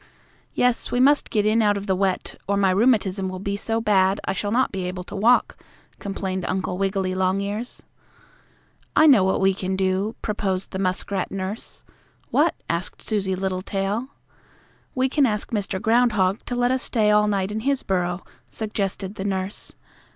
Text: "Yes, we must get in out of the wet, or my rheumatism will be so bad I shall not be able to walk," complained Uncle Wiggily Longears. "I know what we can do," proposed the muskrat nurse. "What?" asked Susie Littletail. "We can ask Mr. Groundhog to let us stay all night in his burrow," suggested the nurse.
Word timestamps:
"Yes, 0.55 0.91
we 0.91 0.99
must 0.99 1.29
get 1.29 1.45
in 1.45 1.61
out 1.61 1.77
of 1.77 1.85
the 1.85 1.95
wet, 1.95 2.33
or 2.47 2.57
my 2.57 2.71
rheumatism 2.71 3.29
will 3.29 3.37
be 3.37 3.55
so 3.55 3.79
bad 3.79 4.19
I 4.25 4.33
shall 4.33 4.49
not 4.49 4.71
be 4.71 4.87
able 4.87 5.03
to 5.03 5.15
walk," 5.15 5.57
complained 5.99 6.43
Uncle 6.47 6.79
Wiggily 6.79 7.13
Longears. 7.13 7.83
"I 8.95 9.05
know 9.05 9.23
what 9.23 9.39
we 9.39 9.53
can 9.53 9.75
do," 9.75 10.15
proposed 10.23 10.71
the 10.71 10.79
muskrat 10.79 11.29
nurse. 11.29 11.83
"What?" 12.31 12.55
asked 12.67 13.03
Susie 13.03 13.35
Littletail. 13.35 14.07
"We 14.95 15.07
can 15.07 15.27
ask 15.27 15.51
Mr. 15.51 15.79
Groundhog 15.79 16.43
to 16.45 16.55
let 16.55 16.71
us 16.71 16.81
stay 16.81 17.11
all 17.11 17.27
night 17.27 17.51
in 17.51 17.59
his 17.59 17.83
burrow," 17.83 18.23
suggested 18.49 19.13
the 19.17 19.23
nurse. 19.25 19.75